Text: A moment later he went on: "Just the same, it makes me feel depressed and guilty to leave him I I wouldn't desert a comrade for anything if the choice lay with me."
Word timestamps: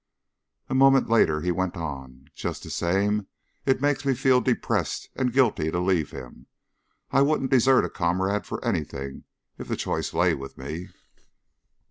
A 0.67 0.73
moment 0.73 1.11
later 1.11 1.41
he 1.41 1.51
went 1.51 1.77
on: 1.77 2.25
"Just 2.33 2.63
the 2.63 2.71
same, 2.71 3.27
it 3.67 3.81
makes 3.81 4.03
me 4.03 4.15
feel 4.15 4.41
depressed 4.41 5.09
and 5.15 5.31
guilty 5.31 5.69
to 5.69 5.77
leave 5.79 6.09
him 6.09 6.47
I 7.11 7.19
I 7.19 7.21
wouldn't 7.21 7.51
desert 7.51 7.85
a 7.85 7.89
comrade 7.91 8.47
for 8.47 8.65
anything 8.65 9.25
if 9.59 9.67
the 9.67 9.75
choice 9.77 10.11
lay 10.11 10.33
with 10.33 10.57
me." 10.57 10.89